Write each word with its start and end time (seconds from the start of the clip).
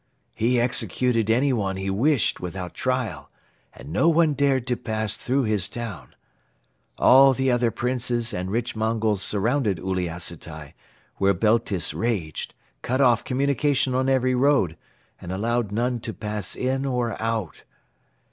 He 0.33 0.59
executed 0.59 1.29
any 1.29 1.53
one 1.53 1.77
he 1.77 1.91
wished 1.91 2.39
without 2.39 2.73
trial 2.73 3.29
and 3.71 3.89
no 3.93 4.09
one 4.09 4.33
dared 4.33 4.65
to 4.65 4.75
pass 4.75 5.15
through 5.15 5.43
his 5.43 5.69
town. 5.69 6.15
All 6.97 7.33
the 7.35 7.51
other 7.51 7.69
Princes 7.69 8.33
and 8.33 8.49
rich 8.49 8.75
Mongols 8.75 9.21
surrounded 9.21 9.77
Uliassutai, 9.77 10.73
where 11.17 11.35
Beltis 11.35 11.93
raged, 11.93 12.55
cut 12.81 12.99
off 12.99 13.23
communication 13.23 13.93
on 13.93 14.09
every 14.09 14.33
road 14.33 14.75
and 15.21 15.31
allowed 15.31 15.71
none 15.71 15.99
to 15.99 16.13
pass 16.15 16.55
in 16.55 16.83
or 16.83 17.15
out. 17.21 17.61